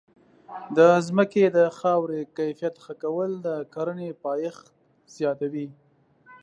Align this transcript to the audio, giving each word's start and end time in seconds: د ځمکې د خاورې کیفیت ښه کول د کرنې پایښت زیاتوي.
د 0.77 0.79
ځمکې 1.07 1.43
د 1.57 1.59
خاورې 1.77 2.19
کیفیت 2.37 2.75
ښه 2.83 2.93
کول 3.03 3.31
د 3.45 3.47
کرنې 3.73 4.09
پایښت 4.23 4.65
زیاتوي. 5.15 5.67